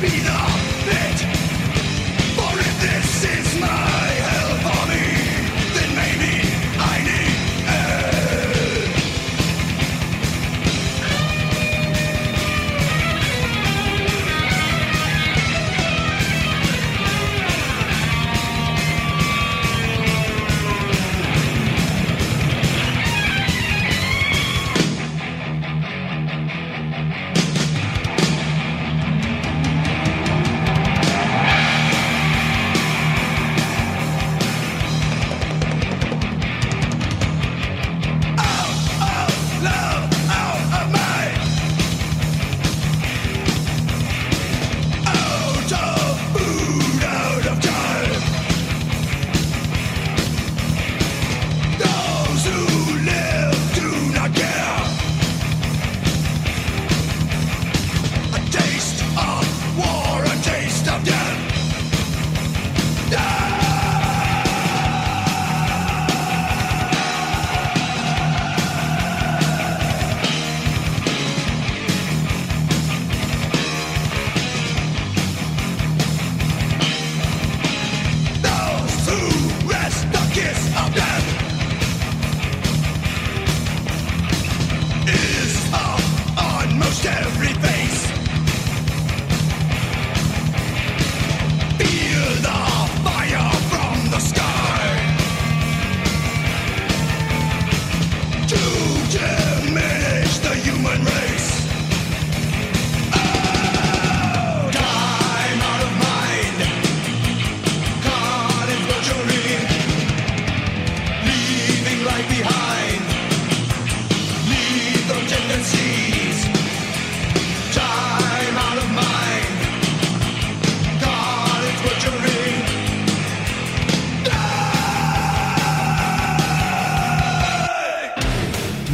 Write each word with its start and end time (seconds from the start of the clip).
Be 0.00 0.27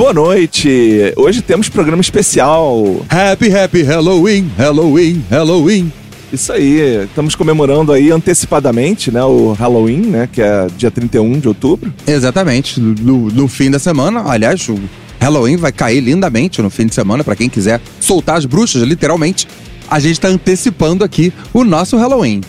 Boa 0.05 0.13
noite! 0.13 1.15
Hoje 1.17 1.41
temos 1.41 1.71
programa 1.71 2.03
especial. 2.03 3.03
Happy, 3.09 3.51
happy 3.51 3.83
Halloween, 3.83 4.51
Halloween, 4.55 5.25
Halloween. 5.31 5.91
Isso 6.31 6.53
aí, 6.53 7.05
estamos 7.05 7.35
comemorando 7.35 7.91
aí 7.91 8.11
antecipadamente, 8.11 9.11
né, 9.11 9.25
o 9.25 9.53
Halloween, 9.53 10.03
né, 10.03 10.29
que 10.31 10.43
é 10.43 10.67
dia 10.77 10.91
31 10.91 11.41
de 11.41 11.49
outubro. 11.49 11.91
Exatamente, 12.07 12.79
no, 12.79 13.31
no 13.31 13.49
fim 13.49 13.71
da 13.71 13.79
semana. 13.79 14.31
Aliás, 14.31 14.69
o 14.69 14.79
Halloween 15.19 15.57
vai 15.57 15.73
cair 15.73 16.01
lindamente 16.01 16.61
no 16.61 16.69
fim 16.69 16.85
de 16.85 16.95
semana, 16.95 17.25
pra 17.25 17.35
quem 17.35 17.49
quiser 17.49 17.81
soltar 17.99 18.37
as 18.37 18.45
bruxas, 18.45 18.83
literalmente. 18.83 19.49
A 19.91 19.99
gente 19.99 20.21
tá 20.21 20.29
antecipando 20.29 21.03
aqui 21.03 21.33
o 21.51 21.65
nosso 21.65 21.97
Halloween. 21.97 22.43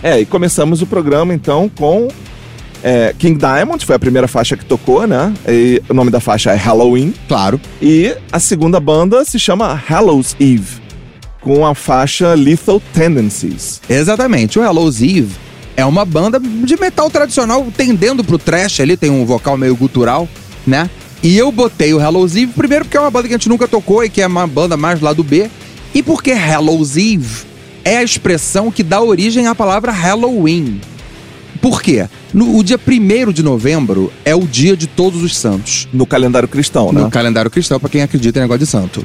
É, 0.00 0.20
e 0.20 0.24
começamos 0.24 0.80
o 0.80 0.86
programa 0.86 1.34
então 1.34 1.68
com 1.68 2.06
é, 2.82 3.14
King 3.18 3.38
Diamond, 3.38 3.84
foi 3.84 3.96
a 3.96 3.98
primeira 3.98 4.26
faixa 4.26 4.56
que 4.56 4.64
tocou, 4.64 5.06
né? 5.06 5.32
E 5.46 5.82
o 5.88 5.94
nome 5.94 6.10
da 6.10 6.20
faixa 6.20 6.52
é 6.52 6.56
Halloween. 6.56 7.14
Claro. 7.28 7.60
E 7.80 8.14
a 8.32 8.38
segunda 8.38 8.80
banda 8.80 9.24
se 9.24 9.38
chama 9.38 9.74
Hallows 9.74 10.34
Eve, 10.40 10.80
com 11.40 11.66
a 11.66 11.74
faixa 11.74 12.34
Lethal 12.34 12.80
Tendencies. 12.92 13.80
Exatamente. 13.88 14.58
O 14.58 14.62
Hallows 14.62 15.02
Eve 15.02 15.30
é 15.76 15.84
uma 15.84 16.04
banda 16.04 16.38
de 16.38 16.76
metal 16.78 17.10
tradicional, 17.10 17.66
tendendo 17.76 18.22
pro 18.24 18.38
trash 18.38 18.80
ali, 18.80 18.96
tem 18.96 19.10
um 19.10 19.24
vocal 19.24 19.56
meio 19.56 19.76
gutural, 19.76 20.28
né? 20.66 20.88
E 21.22 21.36
eu 21.36 21.52
botei 21.52 21.92
o 21.92 21.98
Hallows 21.98 22.34
Eve, 22.34 22.52
primeiro 22.54 22.84
porque 22.84 22.96
é 22.96 23.00
uma 23.00 23.10
banda 23.10 23.28
que 23.28 23.34
a 23.34 23.36
gente 23.36 23.48
nunca 23.48 23.68
tocou 23.68 24.02
e 24.04 24.08
que 24.08 24.22
é 24.22 24.26
uma 24.26 24.46
banda 24.46 24.76
mais 24.76 25.00
lá 25.00 25.12
do 25.12 25.22
B, 25.22 25.50
e 25.94 26.02
porque 26.02 26.32
Hallows 26.32 26.96
Eve 26.96 27.44
é 27.84 27.98
a 27.98 28.02
expressão 28.02 28.70
que 28.70 28.82
dá 28.82 29.00
origem 29.00 29.46
à 29.46 29.54
palavra 29.54 29.92
Halloween. 29.92 30.80
Por 31.60 31.82
quê? 31.82 32.08
No, 32.32 32.56
o 32.56 32.64
dia 32.64 32.78
1 32.78 33.32
de 33.32 33.42
novembro 33.42 34.12
é 34.24 34.34
o 34.34 34.46
dia 34.46 34.76
de 34.76 34.86
todos 34.86 35.22
os 35.22 35.36
santos. 35.36 35.86
No 35.92 36.06
calendário 36.06 36.48
cristão, 36.48 36.92
né? 36.92 37.02
No 37.02 37.10
calendário 37.10 37.50
cristão, 37.50 37.78
pra 37.78 37.88
quem 37.88 38.02
acredita 38.02 38.38
em 38.38 38.42
negócio 38.42 38.60
de 38.60 38.66
santo. 38.66 39.04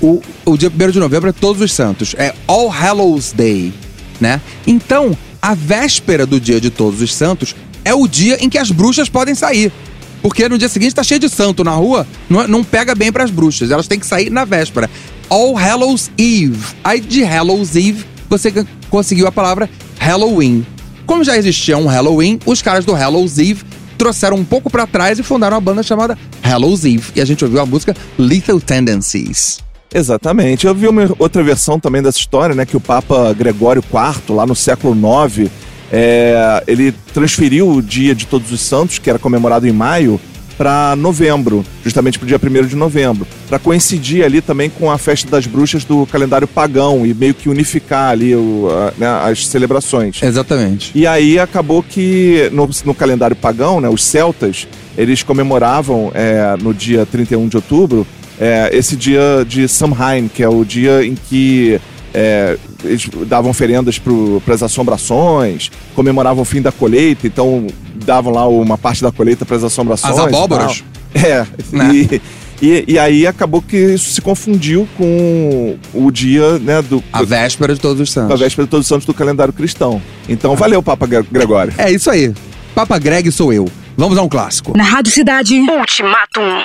O, 0.00 0.20
o 0.44 0.56
dia 0.56 0.70
1 0.70 0.90
de 0.90 0.98
novembro 0.98 1.30
é 1.30 1.32
todos 1.32 1.62
os 1.62 1.72
santos. 1.72 2.14
É 2.18 2.34
All 2.48 2.68
Hallows 2.68 3.32
Day, 3.32 3.72
né? 4.20 4.40
Então, 4.66 5.16
a 5.40 5.54
véspera 5.54 6.26
do 6.26 6.40
dia 6.40 6.60
de 6.60 6.70
todos 6.70 7.00
os 7.00 7.14
santos 7.14 7.54
é 7.84 7.94
o 7.94 8.08
dia 8.08 8.38
em 8.40 8.48
que 8.48 8.58
as 8.58 8.70
bruxas 8.70 9.08
podem 9.08 9.34
sair. 9.34 9.72
Porque 10.20 10.48
no 10.48 10.56
dia 10.56 10.68
seguinte 10.68 10.94
tá 10.94 11.02
cheio 11.02 11.20
de 11.20 11.28
santo 11.28 11.64
na 11.64 11.72
rua, 11.72 12.06
não, 12.30 12.46
não 12.46 12.64
pega 12.64 12.94
bem 12.94 13.12
pras 13.12 13.30
bruxas. 13.30 13.70
Elas 13.70 13.88
têm 13.88 13.98
que 13.98 14.06
sair 14.06 14.30
na 14.30 14.44
véspera. 14.44 14.88
All 15.28 15.54
Hallows 15.54 16.10
Eve. 16.16 16.58
Aí 16.84 17.00
de 17.00 17.24
Hallows 17.24 17.74
Eve, 17.74 18.04
você 18.28 18.52
conseguiu 18.88 19.26
a 19.26 19.32
palavra 19.32 19.68
Halloween. 19.98 20.64
Como 21.12 21.22
já 21.22 21.36
existia 21.36 21.76
um 21.76 21.84
Halloween, 21.84 22.38
os 22.46 22.62
caras 22.62 22.86
do 22.86 22.94
Hallows 22.94 23.38
Eve 23.38 23.62
trouxeram 23.98 24.34
um 24.34 24.44
pouco 24.44 24.70
pra 24.70 24.86
trás 24.86 25.18
e 25.18 25.22
fundaram 25.22 25.56
uma 25.56 25.60
banda 25.60 25.82
chamada 25.82 26.16
Hallow's 26.40 26.86
Eve. 26.86 27.02
E 27.14 27.20
a 27.20 27.24
gente 27.26 27.44
ouviu 27.44 27.60
a 27.60 27.66
música 27.66 27.94
Lethal 28.16 28.58
Tendencies. 28.58 29.60
Exatamente. 29.92 30.66
Eu 30.66 30.74
vi 30.74 30.88
uma 30.88 31.14
outra 31.18 31.42
versão 31.42 31.78
também 31.78 32.02
dessa 32.02 32.16
história, 32.16 32.54
né? 32.54 32.64
Que 32.64 32.78
o 32.78 32.80
Papa 32.80 33.30
Gregório 33.34 33.84
IV, 33.84 34.34
lá 34.34 34.46
no 34.46 34.56
século 34.56 34.96
IX, 34.96 35.50
é, 35.92 36.64
ele 36.66 36.92
transferiu 37.12 37.68
o 37.68 37.82
dia 37.82 38.14
de 38.14 38.26
Todos 38.26 38.50
os 38.50 38.62
Santos, 38.62 38.98
que 38.98 39.10
era 39.10 39.18
comemorado 39.18 39.68
em 39.68 39.72
maio, 39.72 40.18
para 40.52 40.94
novembro, 40.96 41.64
justamente 41.82 42.18
para 42.18 42.24
o 42.24 42.28
dia 42.28 42.40
1 42.62 42.66
de 42.66 42.76
novembro, 42.76 43.26
para 43.48 43.58
coincidir 43.58 44.24
ali 44.24 44.40
também 44.40 44.68
com 44.70 44.90
a 44.90 44.98
festa 44.98 45.28
das 45.30 45.46
bruxas 45.46 45.84
do 45.84 46.06
calendário 46.06 46.46
pagão 46.46 47.04
e 47.06 47.12
meio 47.14 47.34
que 47.34 47.48
unificar 47.48 48.10
ali 48.10 48.34
o, 48.34 48.68
a- 48.70 48.92
né, 48.98 49.06
as 49.30 49.46
celebrações. 49.46 50.22
Exatamente. 50.22 50.92
E 50.94 51.06
aí 51.06 51.38
acabou 51.38 51.82
que 51.82 52.48
no, 52.52 52.68
no 52.84 52.94
calendário 52.94 53.34
pagão, 53.36 53.80
né, 53.80 53.88
os 53.88 54.02
celtas, 54.04 54.66
eles 54.96 55.22
comemoravam 55.22 56.10
é, 56.14 56.54
no 56.62 56.72
dia 56.74 57.06
31 57.06 57.48
de 57.48 57.56
outubro 57.56 58.06
é, 58.40 58.70
esse 58.72 58.96
dia 58.96 59.44
de 59.46 59.68
Samhain, 59.68 60.28
que 60.28 60.42
é 60.42 60.48
o 60.48 60.64
dia 60.64 61.04
em 61.04 61.14
que 61.14 61.80
é, 62.14 62.56
eles 62.84 63.08
davam 63.26 63.50
oferendas 63.50 63.98
para 63.98 64.54
as 64.54 64.62
assombrações, 64.62 65.70
comemoravam 65.94 66.42
o 66.42 66.44
fim 66.44 66.60
da 66.62 66.70
colheita, 66.72 67.26
então 67.26 67.66
davam 68.04 68.32
lá 68.32 68.46
uma 68.46 68.76
parte 68.78 69.02
da 69.02 69.10
colheita 69.12 69.44
para 69.44 69.56
as 69.56 69.64
assombrações. 69.64 70.12
As 70.18 70.24
e 70.24 70.28
abóboras. 70.28 70.84
É, 71.14 71.46
Né? 71.70 71.90
e, 71.94 72.20
e, 72.62 72.84
e 72.92 72.98
aí 72.98 73.26
acabou 73.26 73.60
que 73.60 73.76
isso 73.76 74.10
se 74.14 74.20
confundiu 74.22 74.88
com 74.96 75.76
o 75.92 76.10
dia 76.10 76.58
né, 76.58 76.80
do, 76.80 77.02
A 77.12 77.22
véspera 77.22 77.74
de 77.74 77.80
Todos 77.80 78.00
os 78.00 78.10
Santos. 78.10 78.40
véspera 78.40 78.64
de 78.66 78.70
Todos 78.70 78.86
os 78.86 78.88
Santos 78.88 79.04
do 79.06 79.12
calendário 79.12 79.52
cristão. 79.52 80.00
Então, 80.28 80.56
valeu, 80.56 80.82
Papa 80.82 81.06
Gre- 81.06 81.26
Gregório. 81.30 81.72
É 81.76 81.90
isso 81.90 82.10
aí. 82.10 82.32
Papa 82.74 82.98
Greg 82.98 83.30
sou 83.30 83.52
eu. 83.52 83.68
Vamos 83.96 84.16
a 84.16 84.22
um 84.22 84.28
clássico. 84.28 84.74
Na 84.76 84.84
Rádio 84.84 85.12
Cidade. 85.12 85.54
Ultimatum. 85.60 86.64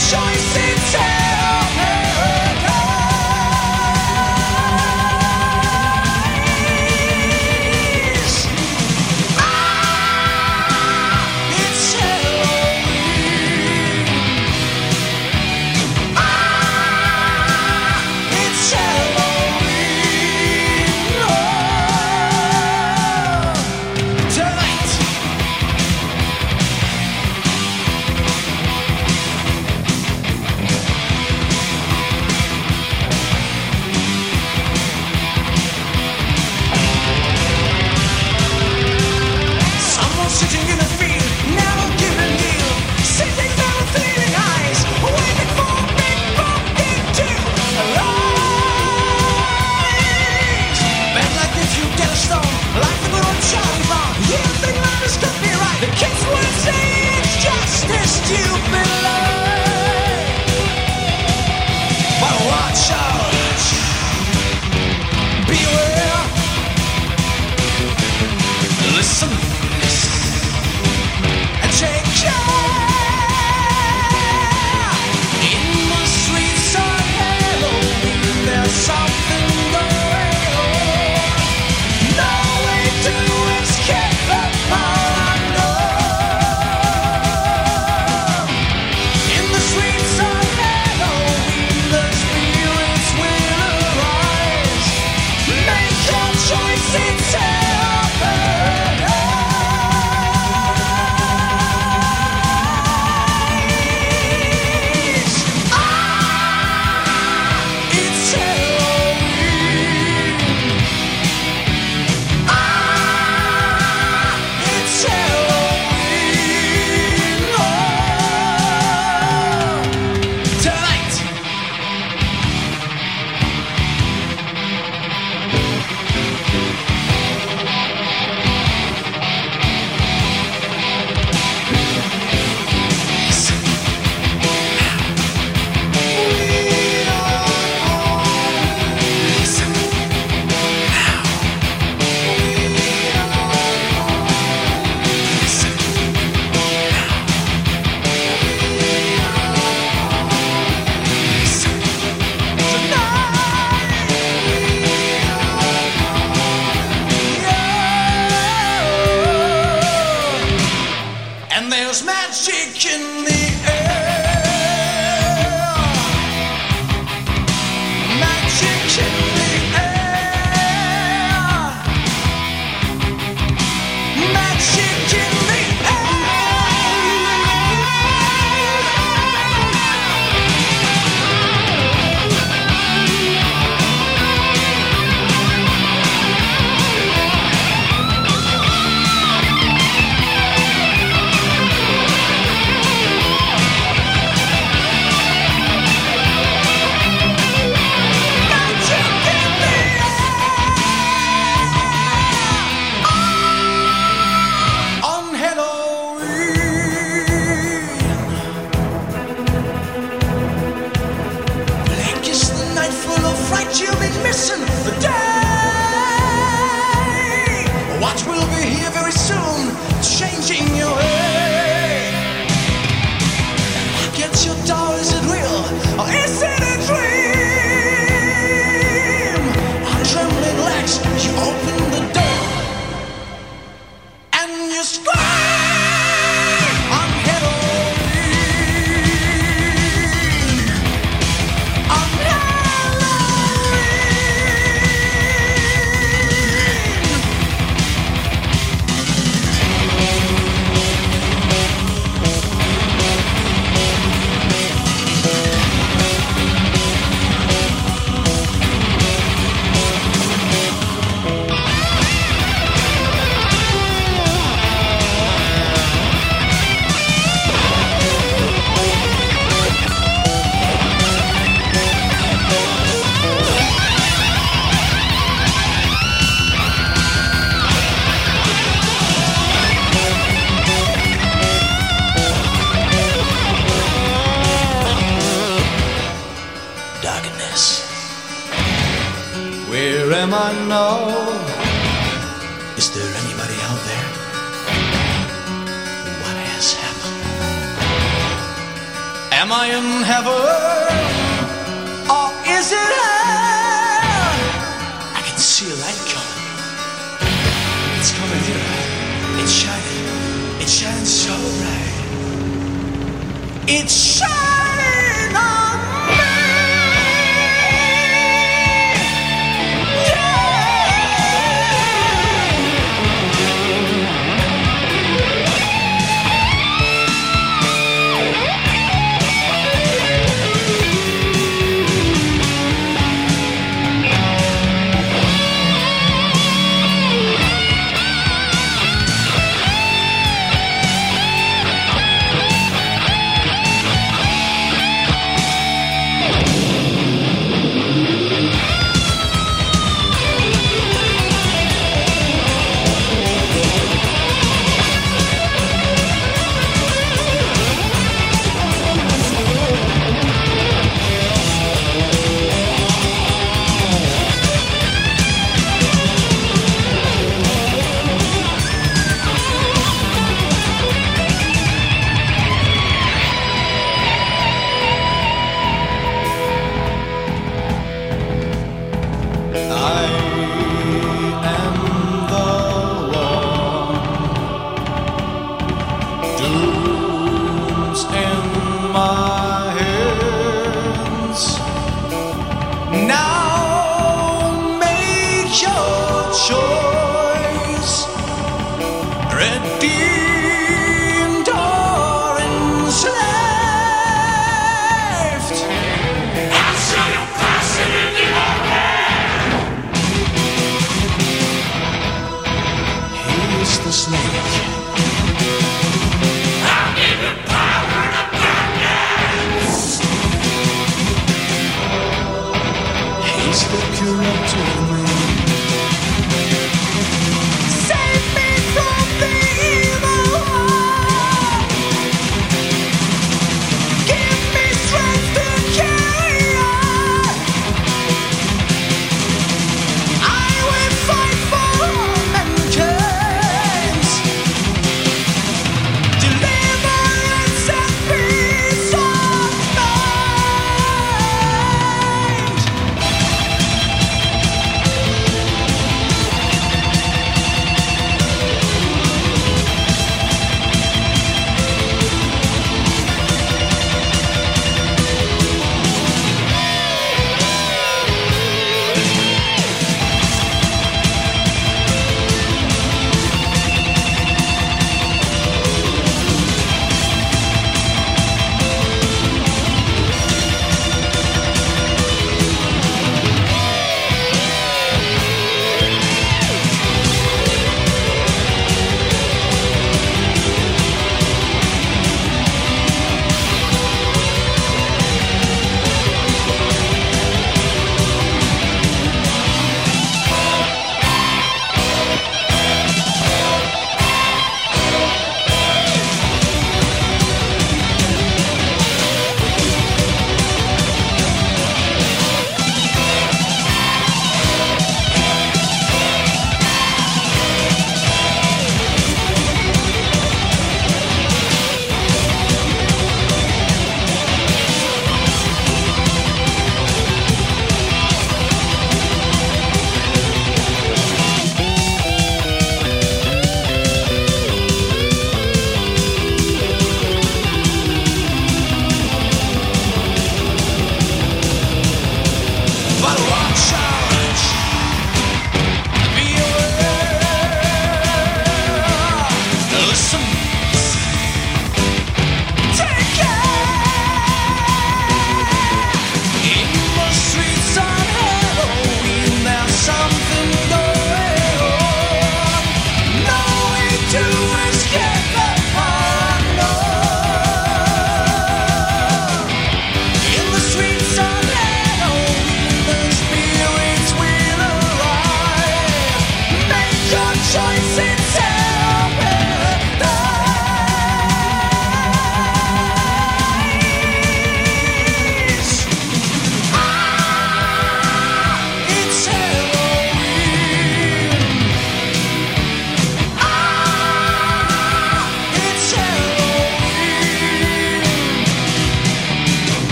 Choice 0.00 0.53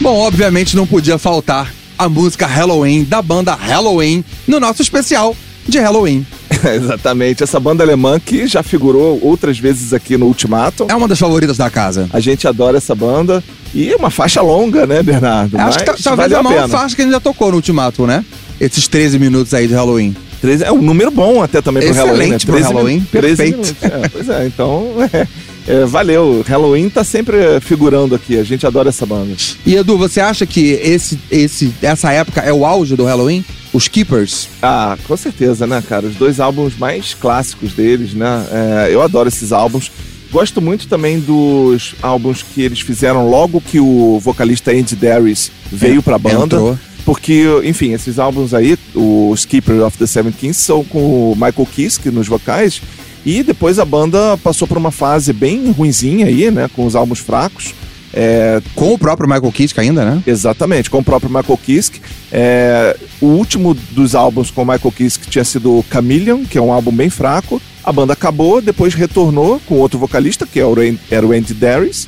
Bom, 0.00 0.14
obviamente 0.18 0.76
não 0.76 0.86
podia 0.86 1.18
faltar 1.18 1.72
a 1.98 2.08
música 2.08 2.46
Halloween 2.46 3.04
da 3.04 3.22
banda 3.22 3.54
Halloween 3.54 4.24
no 4.46 4.60
nosso 4.60 4.82
especial 4.82 5.34
de 5.66 5.78
Halloween. 5.78 6.24
Exatamente. 6.74 7.42
Essa 7.42 7.58
banda 7.58 7.82
alemã 7.82 8.20
que 8.20 8.46
já 8.46 8.62
figurou 8.62 9.18
outras 9.22 9.58
vezes 9.58 9.92
aqui 9.92 10.16
no 10.16 10.26
Ultimatum. 10.26 10.86
É 10.88 10.94
uma 10.94 11.08
das 11.08 11.18
favoritas 11.18 11.56
da 11.56 11.68
casa. 11.70 12.08
A 12.12 12.20
gente 12.20 12.46
adora 12.46 12.76
essa 12.76 12.94
banda. 12.94 13.42
E 13.74 13.90
é 13.92 13.96
uma 13.96 14.10
faixa 14.10 14.40
longa, 14.40 14.86
né, 14.86 15.02
Bernardo? 15.02 15.58
Acho 15.58 15.78
que 15.80 15.90
Mas 15.90 16.02
ta- 16.02 16.10
talvez 16.10 16.32
a 16.32 16.42
maior 16.42 16.68
faixa 16.68 16.94
que 16.94 17.02
a 17.02 17.04
gente 17.04 17.12
já 17.14 17.20
tocou 17.20 17.48
no 17.50 17.56
Ultimatum, 17.56 18.06
né? 18.06 18.24
Esses 18.60 18.86
13 18.88 19.18
minutos 19.18 19.52
aí 19.52 19.66
de 19.66 19.74
Halloween. 19.74 20.14
13 20.40 20.64
é 20.64 20.72
um 20.72 20.80
número 20.80 21.10
bom 21.10 21.42
até 21.42 21.60
também 21.60 21.82
pro 21.82 21.90
Excelente 21.92 22.08
Halloween. 22.10 22.30
né? 22.30 22.38
pro 22.38 22.52
13 22.52 22.68
Halloween, 22.68 22.94
minu- 22.94 23.06
13 23.10 23.36
perfeito. 23.36 23.58
minutos. 23.58 23.82
É, 23.82 24.08
pois 24.08 24.28
é, 24.28 24.46
então 24.46 24.86
é, 25.12 25.26
é, 25.66 25.84
valeu. 25.84 26.44
Halloween 26.46 26.88
tá 26.88 27.02
sempre 27.02 27.36
eh, 27.36 27.60
figurando 27.60 28.14
aqui. 28.14 28.38
A 28.38 28.44
gente 28.44 28.66
adora 28.66 28.88
essa 28.88 29.04
banda. 29.04 29.34
E 29.64 29.74
Edu, 29.74 29.98
você 29.98 30.20
acha 30.20 30.46
que 30.46 30.72
esse, 30.72 31.18
esse, 31.30 31.74
essa 31.82 32.12
época 32.12 32.40
é 32.40 32.52
o 32.52 32.64
auge 32.64 32.94
do 32.94 33.04
Halloween? 33.04 33.44
Os 33.72 33.88
Keepers? 33.88 34.48
Ah, 34.62 34.96
com 35.06 35.16
certeza, 35.16 35.66
né, 35.66 35.82
cara? 35.86 36.06
Os 36.06 36.14
dois 36.14 36.38
álbuns 36.40 36.76
mais 36.78 37.14
clássicos 37.14 37.72
deles, 37.72 38.14
né? 38.14 38.46
É, 38.50 38.94
eu 38.94 39.02
adoro 39.02 39.28
esses 39.28 39.52
álbuns. 39.52 39.90
Gosto 40.30 40.60
muito 40.60 40.88
também 40.88 41.18
dos 41.18 41.94
álbuns 42.00 42.42
que 42.42 42.62
eles 42.62 42.80
fizeram 42.80 43.28
logo 43.28 43.60
que 43.60 43.80
o 43.80 44.20
vocalista 44.20 44.70
Andy 44.70 44.96
Darius 44.96 45.50
veio 45.70 46.02
pra 46.02 46.18
banda. 46.18 46.44
Entrou. 46.44 46.78
Porque, 47.04 47.44
enfim, 47.64 47.92
esses 47.92 48.18
álbuns 48.18 48.52
aí, 48.52 48.76
o 48.92 49.32
Skipper 49.36 49.84
of 49.84 49.96
the 49.96 50.06
Seven 50.06 50.32
Kings, 50.32 50.60
são 50.60 50.82
com 50.82 51.32
o 51.32 51.34
Michael 51.34 51.68
Kiske 51.72 52.10
nos 52.10 52.26
vocais. 52.26 52.82
E 53.26 53.42
depois 53.42 53.80
a 53.80 53.84
banda 53.84 54.38
passou 54.38 54.68
por 54.68 54.78
uma 54.78 54.92
fase 54.92 55.32
bem 55.32 55.72
ruinzinha 55.72 56.26
aí, 56.26 56.48
né? 56.48 56.70
Com 56.72 56.86
os 56.86 56.94
álbuns 56.94 57.18
fracos. 57.18 57.74
É, 58.14 58.62
Com 58.76 58.94
o 58.94 58.98
próprio 58.98 59.28
Michael 59.28 59.50
Kiske 59.50 59.80
ainda, 59.80 60.04
né? 60.04 60.22
Exatamente, 60.24 60.88
com 60.88 60.98
o 60.98 61.04
próprio 61.04 61.28
Michael 61.28 61.58
Kiske. 61.58 62.00
É, 62.30 62.96
o 63.20 63.26
último 63.26 63.74
dos 63.74 64.14
álbuns 64.14 64.52
com 64.52 64.62
o 64.62 64.64
Michael 64.64 64.92
Kiske 64.92 65.28
tinha 65.28 65.44
sido 65.44 65.84
Chameleon, 65.92 66.44
que 66.44 66.56
é 66.56 66.62
um 66.62 66.72
álbum 66.72 66.92
bem 66.92 67.10
fraco. 67.10 67.60
A 67.82 67.92
banda 67.92 68.12
acabou, 68.12 68.62
depois 68.62 68.94
retornou 68.94 69.60
com 69.66 69.74
outro 69.74 69.98
vocalista, 69.98 70.46
que 70.46 70.60
é 70.60 70.64
era 71.10 71.26
o 71.26 71.32
Andy 71.32 71.52
Darius. 71.52 72.06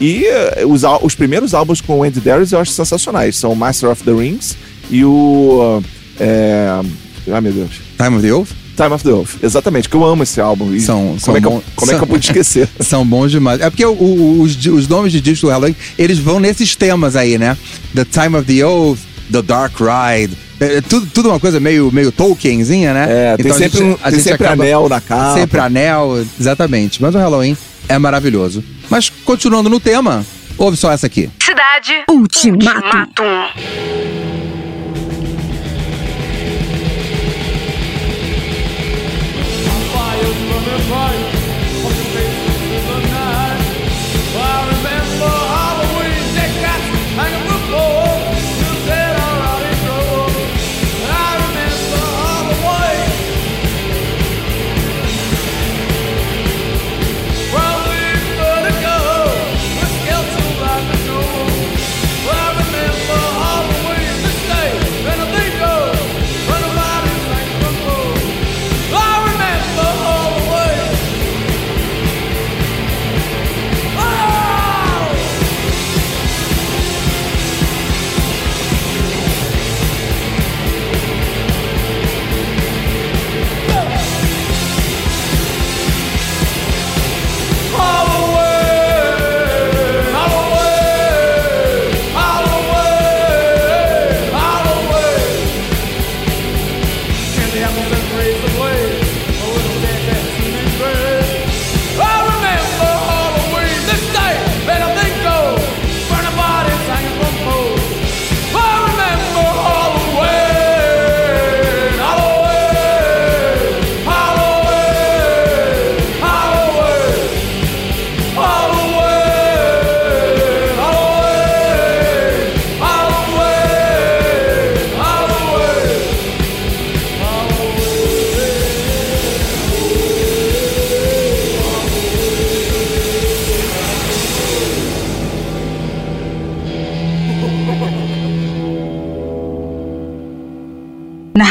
E 0.00 0.26
eh, 0.26 0.64
os, 0.66 0.82
os 1.00 1.14
primeiros 1.14 1.54
álbuns 1.54 1.80
com 1.80 2.00
o 2.00 2.02
Andy 2.02 2.20
Darius 2.20 2.50
eu 2.50 2.58
acho 2.58 2.72
sensacionais. 2.72 3.36
São 3.36 3.54
Master 3.54 3.88
of 3.88 4.02
the 4.02 4.12
Rings 4.12 4.56
e 4.90 5.04
o... 5.04 5.80
É, 6.18 6.80
ai, 7.32 7.40
meu 7.40 7.52
Deus. 7.52 7.80
Time 7.96 8.16
of 8.16 8.26
the 8.26 8.34
Oath? 8.34 8.65
Time 8.76 8.92
of 8.94 9.02
the 9.04 9.10
Oath. 9.12 9.42
Exatamente, 9.42 9.88
que 9.88 9.94
eu 9.96 10.04
amo 10.04 10.22
esse 10.22 10.40
álbum. 10.40 10.72
E 10.72 10.80
São- 10.80 11.06
como 11.08 11.20
são 11.20 11.36
é 11.36 11.40
que 11.40 11.46
eu, 11.46 11.50
bons- 11.50 11.64
como 11.74 11.90
é 11.90 11.94
que 11.94 11.98
são- 12.00 12.02
eu 12.08 12.12
pude 12.12 12.26
esquecer? 12.26 12.68
São 12.80 13.06
bons 13.06 13.30
demais. 13.30 13.60
É 13.60 13.70
porque 13.70 13.84
o- 13.84 13.92
o- 13.92 14.42
os, 14.42 14.56
os 14.66 14.86
nomes 14.88 15.12
de 15.12 15.20
discos 15.20 15.48
do 15.48 15.52
Halloween, 15.52 15.74
eles 15.98 16.18
vão 16.18 16.38
nesses 16.38 16.76
temas 16.76 17.16
aí, 17.16 17.38
né? 17.38 17.56
The 17.94 18.04
Time 18.04 18.36
of 18.36 18.44
the 18.46 18.64
Oath, 18.66 18.98
The 19.32 19.42
Dark 19.42 19.72
Ride. 19.80 20.36
É, 20.60 20.76
é 20.76 20.80
tudo, 20.80 21.06
tudo 21.12 21.28
uma 21.28 21.38
coisa 21.40 21.60
meio, 21.60 21.90
meio 21.92 22.10
Tolkienzinha, 22.10 22.94
né? 22.94 23.06
É, 23.08 23.36
tem 23.36 23.46
Então 23.46 23.56
a 23.56 23.58
sempre, 23.58 23.78
gente- 23.78 23.88
um, 23.88 23.92
a 23.94 23.96
tem 24.08 24.10
gente 24.12 24.22
sempre 24.22 24.46
acaba- 24.46 24.62
anel 24.62 24.88
na 24.88 25.00
capa. 25.00 25.34
Sempre 25.34 25.60
anel, 25.60 26.24
exatamente. 26.40 27.02
Mas 27.02 27.14
o 27.14 27.18
Halloween 27.18 27.56
é 27.88 27.98
maravilhoso. 27.98 28.64
Mas 28.88 29.10
continuando 29.24 29.68
no 29.68 29.78
tema, 29.80 30.24
ouve 30.56 30.76
só 30.76 30.90
essa 30.92 31.06
aqui. 31.06 31.28
Cidade. 31.42 31.92
Ultimato. 32.10 32.76
Ultimatum. 32.76 34.15
Bye. 40.88 41.15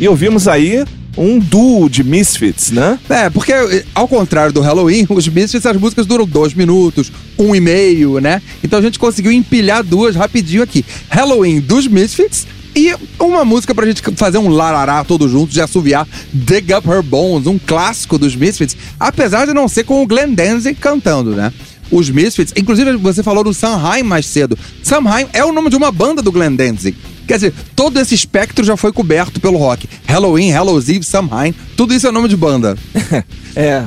E 0.00 0.08
ouvimos 0.08 0.48
aí 0.48 0.82
um 1.16 1.38
duo 1.38 1.90
de 1.90 2.02
Misfits, 2.02 2.70
né? 2.70 2.98
É, 3.08 3.28
porque 3.28 3.52
ao 3.94 4.08
contrário 4.08 4.50
do 4.50 4.62
Halloween, 4.62 5.06
os 5.10 5.28
Misfits, 5.28 5.66
as 5.66 5.76
músicas 5.76 6.06
duram 6.06 6.26
dois 6.26 6.54
minutos, 6.54 7.12
um 7.38 7.54
e 7.54 7.60
meio, 7.60 8.18
né? 8.18 8.40
Então 8.64 8.78
a 8.78 8.82
gente 8.82 8.98
conseguiu 8.98 9.30
empilhar 9.30 9.84
duas 9.84 10.16
rapidinho 10.16 10.62
aqui. 10.62 10.84
Halloween 11.10 11.60
dos 11.60 11.86
Misfits 11.86 12.46
e 12.74 12.94
uma 13.18 13.44
música 13.44 13.74
pra 13.74 13.84
gente 13.84 14.00
fazer 14.16 14.38
um 14.38 14.48
larará 14.48 15.04
todo 15.04 15.28
junto, 15.28 15.52
de 15.52 15.60
assoviar 15.60 16.08
Dig 16.32 16.72
Up 16.72 16.88
Her 16.88 17.02
Bones, 17.02 17.46
um 17.46 17.58
clássico 17.58 18.16
dos 18.16 18.34
Misfits, 18.34 18.76
apesar 18.98 19.46
de 19.46 19.52
não 19.52 19.68
ser 19.68 19.84
com 19.84 20.02
o 20.02 20.06
Glenn 20.06 20.32
Danzig 20.32 20.76
cantando, 20.80 21.32
né? 21.32 21.52
Os 21.90 22.08
Misfits, 22.08 22.54
inclusive 22.56 22.96
você 22.96 23.22
falou 23.22 23.44
do 23.44 23.52
Samhain 23.52 24.04
mais 24.04 24.24
cedo. 24.24 24.56
Samhain 24.82 25.26
é 25.32 25.44
o 25.44 25.52
nome 25.52 25.68
de 25.68 25.76
uma 25.76 25.90
banda 25.90 26.22
do 26.22 26.30
Glenn 26.30 26.54
Danzig. 26.54 26.96
Quer 27.30 27.34
dizer, 27.36 27.54
todo 27.76 28.00
esse 28.00 28.12
espectro 28.12 28.64
já 28.64 28.76
foi 28.76 28.90
coberto 28.92 29.40
pelo 29.40 29.56
rock. 29.56 29.88
Halloween, 30.04 30.50
Hallows 30.50 30.88
Eve, 30.88 31.04
Samhain, 31.04 31.54
tudo 31.76 31.94
isso 31.94 32.08
é 32.08 32.10
nome 32.10 32.26
de 32.28 32.36
banda. 32.36 32.76
É. 33.54 33.84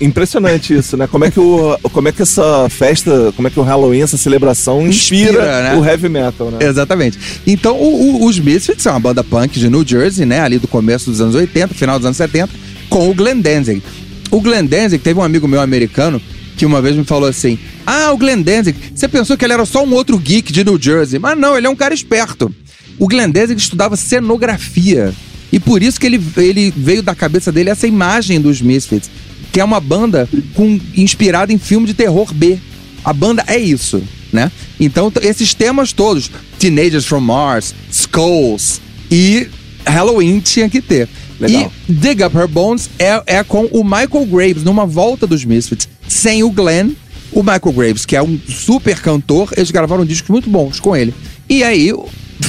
Impressionante 0.00 0.74
isso, 0.74 0.96
né? 0.96 1.06
Como 1.06 1.24
é 1.24 1.30
que 1.30 1.38
o 1.38 1.78
como 1.92 2.08
é 2.08 2.12
que 2.12 2.22
essa 2.22 2.68
festa, 2.68 3.32
como 3.36 3.46
é 3.48 3.50
que 3.50 3.58
o 3.58 3.62
Halloween, 3.62 4.02
essa 4.02 4.16
celebração 4.16 4.86
inspira, 4.86 5.30
Inspira, 5.30 5.62
né? 5.62 5.76
o 5.76 5.84
heavy 5.84 6.08
metal, 6.08 6.50
né? 6.50 6.58
Exatamente. 6.66 7.18
Então, 7.46 7.76
o- 7.76 8.22
o- 8.22 8.26
os 8.26 8.38
Misfits 8.38 8.82
são 8.82 8.92
uma 8.92 9.00
banda 9.00 9.22
punk 9.22 9.58
de 9.58 9.68
New 9.70 9.86
Jersey, 9.86 10.26
né? 10.26 10.40
Ali 10.40 10.58
do 10.58 10.66
começo 10.68 11.10
dos 11.10 11.20
anos 11.20 11.34
80, 11.34 11.72
final 11.74 11.98
dos 11.98 12.06
anos 12.06 12.16
70, 12.16 12.52
com 12.90 13.08
o 13.10 13.14
Glenn 13.14 13.40
Danzig. 13.40 13.82
O 14.30 14.40
Glenn 14.40 14.66
Danzig, 14.66 14.98
teve 15.02 15.18
um 15.18 15.22
amigo 15.22 15.46
meu 15.48 15.60
americano 15.60 16.20
que 16.58 16.66
uma 16.66 16.82
vez 16.82 16.96
me 16.96 17.04
falou 17.04 17.28
assim: 17.28 17.58
Ah, 17.86 18.10
o 18.12 18.18
Glenn 18.18 18.42
Danzig, 18.42 18.76
você 18.94 19.08
pensou 19.08 19.36
que 19.36 19.44
ele 19.44 19.52
era 19.54 19.64
só 19.64 19.84
um 19.84 19.94
outro 19.94 20.18
geek 20.18 20.52
de 20.52 20.64
New 20.64 20.78
Jersey. 20.80 21.18
Mas 21.18 21.38
não, 21.38 21.56
ele 21.56 21.66
é 21.66 21.70
um 21.70 21.76
cara 21.76 21.94
esperto. 21.94 22.52
O 22.98 23.06
Glenn 23.06 23.30
Danzig 23.30 23.58
estudava 23.58 23.96
cenografia. 23.96 25.14
E 25.50 25.58
por 25.58 25.82
isso 25.82 25.98
que 25.98 26.06
ele, 26.06 26.20
ele 26.36 26.70
veio 26.76 27.02
da 27.02 27.14
cabeça 27.14 27.50
dele 27.50 27.70
essa 27.70 27.86
imagem 27.86 28.40
dos 28.40 28.60
Misfits, 28.60 29.08
que 29.50 29.60
é 29.60 29.64
uma 29.64 29.80
banda 29.80 30.28
com, 30.52 30.78
inspirada 30.94 31.52
em 31.52 31.58
filme 31.58 31.86
de 31.86 31.94
terror 31.94 32.34
B. 32.34 32.58
A 33.02 33.12
banda 33.12 33.42
é 33.46 33.56
isso, 33.56 34.02
né? 34.30 34.52
Então, 34.78 35.10
esses 35.22 35.54
temas 35.54 35.92
todos, 35.92 36.30
Teenagers 36.58 37.06
from 37.06 37.20
Mars, 37.20 37.74
Skulls 37.90 38.80
e 39.10 39.46
Halloween 39.86 40.40
tinha 40.40 40.68
que 40.68 40.82
ter. 40.82 41.08
Legal. 41.40 41.72
E 41.88 41.92
Dig 41.92 42.22
Up 42.24 42.36
Her 42.36 42.48
Bones 42.48 42.90
é, 42.98 43.22
é 43.24 43.44
com 43.44 43.64
o 43.66 43.84
Michael 43.84 44.26
Graves, 44.26 44.64
numa 44.64 44.84
volta 44.84 45.26
dos 45.26 45.44
Misfits, 45.44 45.88
sem 46.18 46.42
o 46.42 46.50
Glenn. 46.50 46.90
O 47.30 47.42
Michael 47.42 47.72
Graves, 47.74 48.06
que 48.06 48.16
é 48.16 48.22
um 48.22 48.38
super 48.48 48.98
cantor, 49.00 49.50
eles 49.54 49.70
gravaram 49.70 50.04
discos 50.04 50.30
muito 50.30 50.48
bons 50.48 50.80
com 50.80 50.96
ele. 50.96 51.14
E 51.46 51.62
aí, 51.62 51.92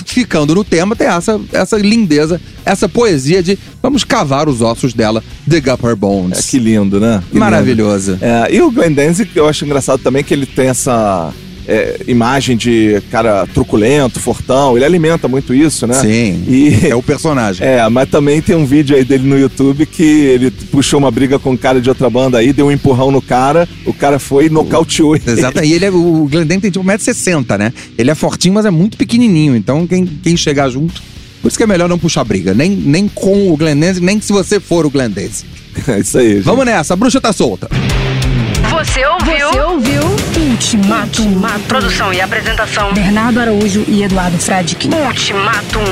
ficando 0.05 0.55
no 0.55 0.63
tema, 0.63 0.95
tem 0.95 1.07
essa, 1.07 1.39
essa 1.51 1.78
lindeza, 1.78 2.39
essa 2.65 2.88
poesia 2.88 3.43
de 3.43 3.59
vamos 3.82 4.05
cavar 4.05 4.47
os 4.47 4.61
ossos 4.61 4.93
dela, 4.93 5.22
Dig 5.45 5.70
Up 5.70 5.86
Her 5.86 5.97
Bones. 5.97 6.39
É, 6.39 6.41
que 6.43 6.57
lindo, 6.57 6.97
né? 6.99 7.20
Que 7.20 7.34
lindo. 7.34 7.39
Maravilhoso. 7.39 8.17
É, 8.22 8.55
e 8.55 8.61
o 8.61 8.72
Glenn 8.72 8.93
Danzig, 8.93 9.30
eu 9.36 9.47
acho 9.49 9.65
engraçado 9.65 10.01
também 10.01 10.24
que 10.24 10.34
ele 10.34 10.45
tem 10.45 10.67
essa 10.67 11.34
é, 11.70 11.99
imagem 12.07 12.57
de 12.57 12.99
cara 13.11 13.45
truculento, 13.53 14.20
fortão. 14.20 14.76
Ele 14.76 14.84
alimenta 14.84 15.28
muito 15.28 15.53
isso, 15.53 15.86
né? 15.86 15.93
Sim. 15.93 16.43
E, 16.47 16.88
É 16.89 16.95
o 16.95 17.03
personagem. 17.03 17.59
É, 17.70 17.88
mas 17.88 18.09
também 18.09 18.41
tem 18.41 18.55
um 18.55 18.65
vídeo 18.65 18.95
aí 18.95 19.03
dele 19.03 19.28
no 19.28 19.38
YouTube 19.38 19.86
que 19.86 20.01
ele 20.03 20.49
puxou 20.49 20.97
uma 20.97 21.11
briga 21.11 21.38
com 21.38 21.51
um 21.51 21.57
cara 21.57 21.80
de 21.80 21.88
outra 21.88 22.09
banda 22.09 22.39
aí, 22.39 22.51
deu 22.51 22.65
um 22.65 22.72
empurrão 22.72 23.11
no 23.11 23.22
cara, 23.22 23.70
o 23.86 23.93
cara 23.93 24.17
foi 24.17 24.45
e 24.45 24.49
nocauteou 24.49 25.15
ele. 25.15 25.24
Exato. 25.28 25.63
E 25.63 25.74
ele 25.74 25.86
é, 25.86 25.91
o 25.91 26.28
Glenn 26.30 26.45
Danzig 26.45 26.61
tem 26.61 26.72
tipo 26.72 26.84
1,60m, 26.84 27.59
né? 27.59 27.72
Ele 27.95 28.09
é 28.09 28.15
fortinho, 28.15 28.55
mas 28.55 28.65
é 28.65 28.72
muito 28.72 28.97
pequenininho. 28.97 29.55
Então, 29.55 29.86
quem, 29.86 30.05
quem 30.05 30.36
chegar 30.36 30.70
junto. 30.70 31.01
Por 31.41 31.49
isso 31.49 31.57
que 31.57 31.63
é 31.63 31.67
melhor 31.67 31.88
não 31.88 31.99
puxar 31.99 32.24
briga. 32.24 32.53
Nem, 32.55 32.72
nem 32.72 33.07
com 33.07 33.51
o 33.51 33.57
Glenn 33.57 33.80
Danzig, 33.80 34.03
nem 34.03 34.20
se 34.20 34.34
você 34.34 34.59
for 34.59 34.86
o 34.86 34.89
Glenn 34.89 35.11
Danzig. 35.11 35.45
É 35.88 35.99
isso 35.99 36.17
aí, 36.17 36.36
gente. 36.36 36.43
Vamos 36.43 36.65
nessa, 36.65 36.93
a 36.93 36.97
bruxa 36.97 37.22
tá 37.22 37.32
solta. 37.32 37.70
Você 38.80 39.05
ouviu? 39.05 39.49
Você 39.49 39.61
ouviu 39.61 40.01
Ultimatum. 40.51 41.41
Produção 41.67 42.13
e 42.13 42.21
apresentação. 42.21 42.93
Bernardo 42.93 43.41
Araújo 43.41 43.84
e 43.89 44.03
Eduardo 44.03 44.38
Fradique. 44.39 44.88
Ultimatum. 44.88 45.84